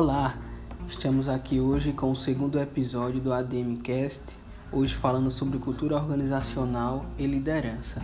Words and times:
Olá, 0.00 0.38
estamos 0.86 1.28
aqui 1.28 1.58
hoje 1.58 1.92
com 1.92 2.12
o 2.12 2.14
segundo 2.14 2.60
episódio 2.60 3.20
do 3.20 3.32
ADMcast, 3.32 4.38
hoje 4.70 4.94
falando 4.94 5.28
sobre 5.28 5.58
cultura 5.58 5.96
organizacional 5.96 7.04
e 7.18 7.26
liderança. 7.26 8.00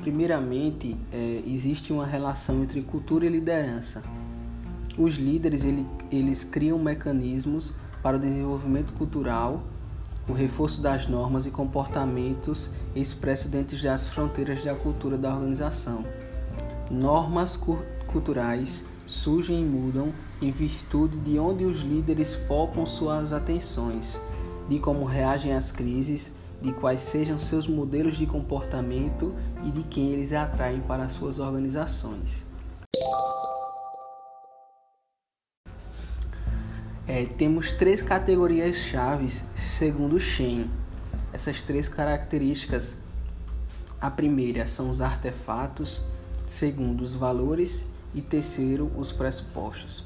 Primeiramente, 0.00 0.96
é, 1.12 1.44
existe 1.46 1.92
uma 1.92 2.04
relação 2.04 2.60
entre 2.64 2.82
cultura 2.82 3.24
e 3.24 3.28
liderança. 3.28 4.02
Os 4.98 5.14
líderes 5.14 5.62
ele, 5.62 5.86
eles 6.10 6.42
criam 6.42 6.76
mecanismos 6.76 7.72
para 8.02 8.16
o 8.16 8.20
desenvolvimento 8.20 8.92
cultural, 8.94 9.62
o 10.28 10.32
reforço 10.32 10.80
das 10.80 11.06
normas 11.06 11.46
e 11.46 11.52
comportamentos 11.52 12.68
expressos 12.96 13.48
dentro 13.48 13.80
das 13.80 14.08
fronteiras 14.08 14.64
da 14.64 14.74
cultura 14.74 15.16
da 15.16 15.32
organização. 15.32 16.04
Normas 16.90 17.56
culturais 18.08 18.84
surgem 19.08 19.62
e 19.62 19.64
mudam 19.64 20.12
em 20.40 20.50
virtude 20.50 21.16
de 21.18 21.38
onde 21.38 21.64
os 21.64 21.78
líderes 21.78 22.34
focam 22.34 22.84
suas 22.84 23.32
atenções, 23.32 24.20
de 24.68 24.78
como 24.78 25.06
reagem 25.06 25.54
às 25.54 25.72
crises, 25.72 26.32
de 26.60 26.72
quais 26.72 27.00
sejam 27.00 27.38
seus 27.38 27.66
modelos 27.66 28.18
de 28.18 28.26
comportamento 28.26 29.34
e 29.64 29.70
de 29.70 29.82
quem 29.84 30.12
eles 30.12 30.32
atraem 30.32 30.80
para 30.80 31.08
suas 31.08 31.38
organizações. 31.38 32.44
É, 37.06 37.24
temos 37.24 37.72
três 37.72 38.02
categorias 38.02 38.76
chaves 38.76 39.42
segundo 39.54 40.20
Shen. 40.20 40.70
Essas 41.32 41.62
três 41.62 41.88
características, 41.88 42.94
a 43.98 44.10
primeira 44.10 44.66
são 44.66 44.90
os 44.90 45.00
artefatos, 45.00 46.02
segundo 46.46 47.00
os 47.00 47.14
valores 47.14 47.86
e 48.18 48.20
terceiro 48.20 48.90
os 48.96 49.12
pressupostos. 49.12 50.04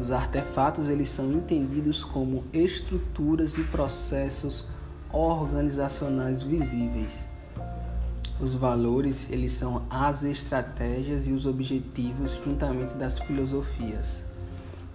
Os 0.00 0.10
artefatos 0.10 0.88
eles 0.88 1.08
são 1.08 1.32
entendidos 1.32 2.02
como 2.02 2.44
estruturas 2.52 3.56
e 3.56 3.62
processos 3.62 4.66
organizacionais 5.12 6.42
visíveis. 6.42 7.24
Os 8.40 8.54
valores 8.54 9.30
eles 9.30 9.52
são 9.52 9.86
as 9.88 10.24
estratégias 10.24 11.26
e 11.26 11.32
os 11.32 11.46
objetivos 11.46 12.38
juntamente 12.44 12.94
das 12.94 13.18
filosofias. 13.20 14.24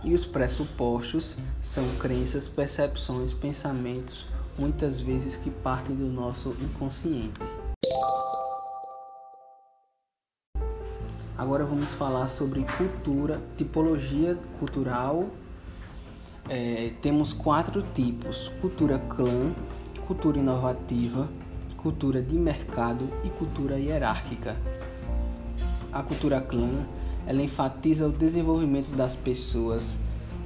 E 0.04 0.14
os 0.14 0.26
pressupostos 0.26 1.38
são 1.62 1.88
crenças, 2.00 2.50
percepções, 2.50 3.34
pensamentos, 3.34 4.26
muitas 4.60 5.00
vezes 5.00 5.36
que 5.38 5.50
partem 5.50 5.96
do 5.96 6.08
nosso 6.08 6.56
inconsciente. 6.60 7.40
Agora 11.42 11.66
vamos 11.66 11.88
falar 11.94 12.28
sobre 12.28 12.64
cultura, 12.78 13.42
tipologia 13.58 14.38
cultural. 14.60 15.26
É, 16.48 16.92
temos 17.02 17.34
quatro 17.34 17.82
tipos: 17.96 18.52
cultura 18.62 19.00
clã, 19.00 19.52
cultura 20.06 20.38
inovativa, 20.38 21.28
cultura 21.78 22.22
de 22.22 22.36
mercado 22.36 23.10
e 23.24 23.30
cultura 23.32 23.80
hierárquica. 23.80 24.56
A 25.92 26.04
cultura 26.04 26.40
clã 26.40 26.86
ela 27.26 27.42
enfatiza 27.42 28.06
o 28.06 28.12
desenvolvimento 28.12 28.96
das 28.96 29.16
pessoas, 29.16 29.98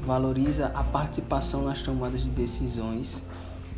valoriza 0.02 0.68
a 0.68 0.82
participação 0.82 1.66
nas 1.66 1.82
tomadas 1.82 2.24
de 2.24 2.30
decisões 2.30 3.22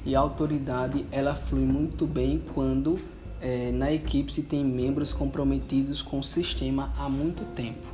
e 0.06 0.16
a 0.16 0.20
autoridade 0.20 1.04
ela 1.12 1.34
flui 1.34 1.66
muito 1.66 2.06
bem 2.06 2.44
quando 2.54 3.00
é, 3.42 3.72
na 3.72 3.92
equipe 3.92 4.32
se 4.32 4.44
tem 4.44 4.64
membros 4.64 5.14
comprometidos 5.14 6.02
com 6.02 6.20
o 6.20 6.24
sistema 6.24 6.92
há 6.98 7.08
muito 7.08 7.44
tempo, 7.54 7.88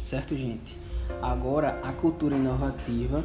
certo, 0.00 0.36
gente? 0.36 0.78
Agora, 1.22 1.78
a 1.82 1.92
cultura 1.92 2.36
inovativa 2.36 3.24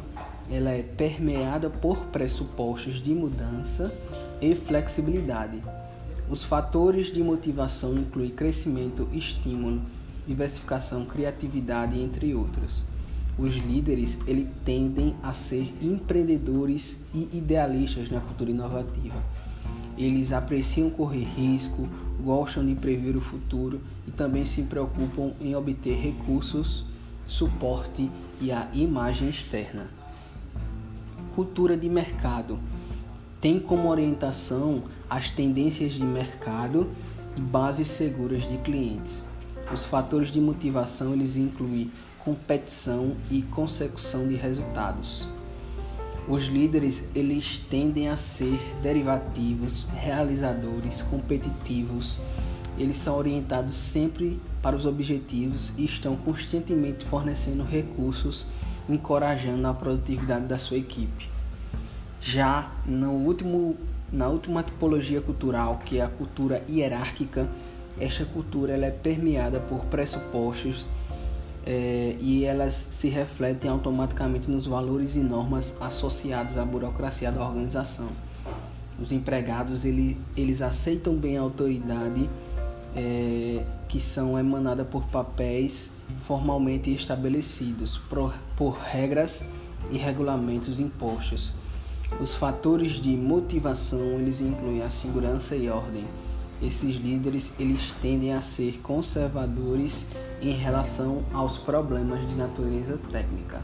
ela 0.50 0.70
é 0.70 0.82
permeada 0.82 1.70
por 1.70 2.06
pressupostos 2.06 3.02
de 3.02 3.14
mudança 3.14 3.96
e 4.40 4.54
flexibilidade. 4.54 5.62
Os 6.28 6.44
fatores 6.44 7.12
de 7.12 7.22
motivação 7.22 7.96
incluem 7.96 8.30
crescimento, 8.30 9.08
estímulo, 9.12 9.82
diversificação, 10.26 11.04
criatividade, 11.04 11.98
entre 11.98 12.34
outros. 12.34 12.84
Os 13.38 13.56
líderes 13.56 14.18
ele 14.26 14.48
tendem 14.64 15.16
a 15.22 15.32
ser 15.32 15.72
empreendedores 15.80 16.98
e 17.14 17.28
idealistas 17.32 18.10
na 18.10 18.20
cultura 18.20 18.50
inovativa 18.50 19.22
eles 19.96 20.32
apreciam 20.32 20.90
correr 20.90 21.24
risco, 21.24 21.88
gostam 22.22 22.64
de 22.64 22.74
prever 22.74 23.16
o 23.16 23.20
futuro 23.20 23.80
e 24.06 24.10
também 24.10 24.44
se 24.44 24.62
preocupam 24.62 25.32
em 25.40 25.54
obter 25.54 25.96
recursos, 25.96 26.84
suporte 27.26 28.10
e 28.40 28.50
a 28.50 28.68
imagem 28.72 29.28
externa. 29.28 29.88
Cultura 31.34 31.76
de 31.76 31.88
mercado 31.88 32.58
tem 33.40 33.58
como 33.58 33.88
orientação 33.88 34.84
as 35.08 35.30
tendências 35.30 35.92
de 35.92 36.04
mercado 36.04 36.90
e 37.36 37.40
bases 37.40 37.88
seguras 37.88 38.48
de 38.48 38.58
clientes. 38.58 39.24
Os 39.72 39.84
fatores 39.84 40.30
de 40.30 40.40
motivação 40.40 41.12
eles 41.12 41.36
incluem 41.36 41.90
competição 42.24 43.16
e 43.30 43.42
consecução 43.42 44.28
de 44.28 44.34
resultados. 44.34 45.28
Os 46.28 46.44
líderes 46.44 47.10
eles 47.14 47.58
tendem 47.68 48.08
a 48.08 48.16
ser 48.16 48.58
derivativos, 48.80 49.88
realizadores, 49.94 51.02
competitivos. 51.02 52.18
Eles 52.78 52.96
são 52.96 53.16
orientados 53.16 53.76
sempre 53.76 54.40
para 54.62 54.76
os 54.76 54.86
objetivos 54.86 55.76
e 55.76 55.84
estão 55.84 56.16
constantemente 56.16 57.04
fornecendo 57.04 57.64
recursos, 57.64 58.46
encorajando 58.88 59.66
a 59.66 59.74
produtividade 59.74 60.46
da 60.46 60.58
sua 60.58 60.76
equipe. 60.76 61.28
Já 62.20 62.70
no 62.86 63.10
último, 63.10 63.76
na 64.12 64.28
última 64.28 64.62
tipologia 64.62 65.20
cultural, 65.20 65.82
que 65.84 65.98
é 65.98 66.02
a 66.02 66.08
cultura 66.08 66.62
hierárquica, 66.68 67.48
esta 67.98 68.24
cultura 68.24 68.72
ela 68.72 68.86
é 68.86 68.90
permeada 68.90 69.58
por 69.58 69.84
pressupostos 69.86 70.86
é, 71.64 72.16
e 72.20 72.44
elas 72.44 72.74
se 72.74 73.08
refletem 73.08 73.70
automaticamente 73.70 74.50
nos 74.50 74.66
valores 74.66 75.14
e 75.16 75.20
normas 75.20 75.74
associados 75.80 76.58
à 76.58 76.64
burocracia 76.64 77.30
da 77.30 77.40
organização. 77.40 78.08
Os 79.00 79.12
empregados 79.12 79.84
ele, 79.84 80.18
eles 80.36 80.62
aceitam 80.62 81.14
bem 81.14 81.38
a 81.38 81.40
autoridade 81.40 82.28
é, 82.94 83.64
que 83.88 83.98
são 83.98 84.38
emanada 84.38 84.84
por 84.84 85.04
papéis 85.06 85.90
formalmente 86.20 86.92
estabelecidos, 86.92 87.98
por, 88.08 88.34
por 88.56 88.76
regras 88.76 89.44
e 89.90 89.96
regulamentos 89.96 90.78
impostos. 90.78 91.52
Os 92.20 92.34
fatores 92.34 92.92
de 92.92 93.16
motivação 93.16 94.20
eles 94.20 94.40
incluem 94.40 94.82
a 94.82 94.90
segurança 94.90 95.56
e 95.56 95.68
ordem. 95.68 96.04
Esses 96.60 96.96
líderes 96.96 97.52
eles 97.58 97.92
tendem 98.00 98.34
a 98.34 98.42
ser 98.42 98.80
conservadores 98.82 100.06
em 100.42 100.52
relação 100.52 101.22
aos 101.32 101.56
problemas 101.56 102.20
de 102.28 102.34
natureza 102.34 102.98
técnica. 103.10 103.62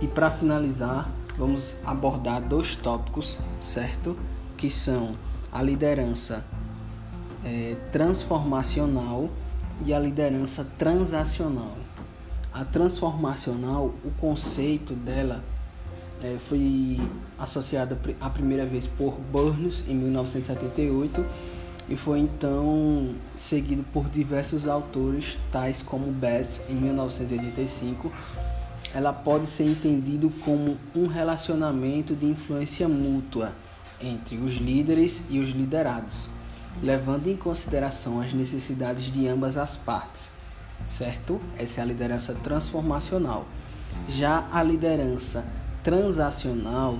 E 0.00 0.06
para 0.06 0.30
finalizar, 0.30 1.10
vamos 1.38 1.76
abordar 1.84 2.42
dois 2.42 2.74
tópicos, 2.76 3.40
certo? 3.60 4.16
Que 4.56 4.68
são 4.68 5.16
a 5.50 5.62
liderança 5.62 6.44
é, 7.44 7.76
transformacional 7.90 9.30
e 9.86 9.94
a 9.94 9.98
liderança 9.98 10.66
transacional. 10.76 11.76
A 12.52 12.64
transformacional, 12.64 13.94
o 14.04 14.10
conceito 14.20 14.92
dela 14.92 15.42
é, 16.22 16.36
foi 16.48 17.00
associado 17.38 17.96
a 18.20 18.28
primeira 18.28 18.66
vez 18.66 18.86
por 18.86 19.14
Burns 19.14 19.88
em 19.88 19.94
1978 19.94 21.24
e 21.88 21.96
foi 21.96 22.20
então 22.20 23.14
seguido 23.36 23.84
por 23.92 24.08
diversos 24.08 24.68
autores, 24.68 25.38
tais 25.50 25.82
como 25.82 26.10
Bass 26.12 26.60
em 26.68 26.74
1985. 26.74 28.10
Ela 28.94 29.12
pode 29.12 29.46
ser 29.46 29.64
entendido 29.64 30.30
como 30.44 30.76
um 30.94 31.06
relacionamento 31.06 32.14
de 32.14 32.26
influência 32.26 32.88
mútua 32.88 33.52
entre 34.00 34.36
os 34.36 34.54
líderes 34.54 35.22
e 35.30 35.38
os 35.38 35.50
liderados, 35.50 36.28
levando 36.82 37.28
em 37.28 37.36
consideração 37.36 38.20
as 38.20 38.32
necessidades 38.32 39.10
de 39.10 39.26
ambas 39.26 39.56
as 39.56 39.76
partes, 39.76 40.30
certo? 40.88 41.40
Essa 41.56 41.80
é 41.80 41.82
a 41.82 41.86
liderança 41.86 42.34
transformacional. 42.34 43.46
Já 44.08 44.48
a 44.52 44.62
liderança 44.62 45.44
transacional 45.82 46.98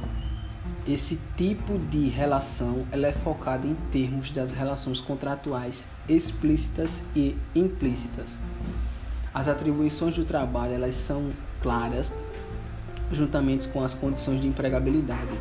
esse 0.86 1.20
tipo 1.36 1.78
de 1.78 2.08
relação 2.08 2.86
ela 2.90 3.06
é 3.06 3.12
focada 3.12 3.66
em 3.66 3.74
termos 3.90 4.30
das 4.30 4.52
relações 4.52 5.00
contratuais 5.00 5.86
explícitas 6.08 7.02
e 7.14 7.36
implícitas. 7.54 8.36
As 9.32 9.48
atribuições 9.48 10.14
do 10.16 10.24
trabalho 10.24 10.74
elas 10.74 10.96
são 10.96 11.30
claras, 11.62 12.12
juntamente 13.12 13.68
com 13.68 13.84
as 13.84 13.94
condições 13.94 14.40
de 14.40 14.48
empregabilidade, 14.48 15.38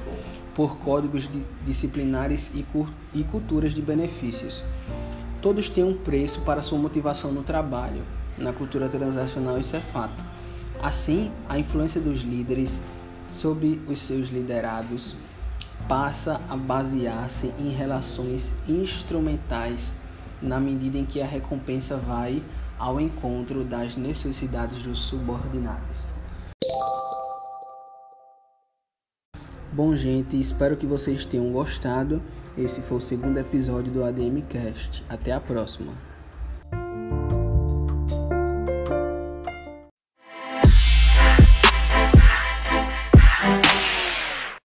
por 0.55 0.77
códigos 0.77 1.29
disciplinares 1.65 2.51
e, 2.53 2.65
e 3.13 3.23
culturas 3.23 3.73
de 3.73 3.81
benefícios. 3.81 4.63
Todos 5.41 5.67
têm 5.67 5.83
um 5.83 5.97
preço 5.97 6.41
para 6.41 6.61
sua 6.61 6.77
motivação 6.77 7.31
no 7.31 7.41
trabalho, 7.41 8.03
na 8.37 8.53
cultura 8.53 8.87
transacional 8.87 9.59
isso 9.59 9.75
é 9.75 9.79
fato. 9.79 10.23
Assim, 10.81 11.31
a 11.49 11.57
influência 11.57 11.99
dos 11.99 12.21
líderes 12.21 12.81
sobre 13.31 13.81
os 13.87 13.99
seus 13.99 14.29
liderados 14.29 15.15
passa 15.87 16.39
a 16.49 16.55
basear-se 16.55 17.47
em 17.57 17.69
relações 17.69 18.53
instrumentais 18.67 19.93
na 20.41 20.59
medida 20.59 20.97
em 20.97 21.05
que 21.05 21.21
a 21.21 21.25
recompensa 21.25 21.97
vai 21.97 22.43
ao 22.77 22.99
encontro 22.99 23.63
das 23.63 23.95
necessidades 23.95 24.81
dos 24.81 24.99
subordinados. 24.99 26.09
Bom, 29.71 29.95
gente, 29.95 30.39
espero 30.39 30.75
que 30.75 30.85
vocês 30.85 31.23
tenham 31.23 31.51
gostado. 31.51 32.21
Esse 32.57 32.81
foi 32.81 32.97
o 32.97 33.01
segundo 33.01 33.37
episódio 33.37 33.91
do 33.91 34.03
ADM 34.03 34.41
Cast. 34.41 35.05
Até 35.07 35.31
a 35.31 35.39
próxima. 35.39 36.10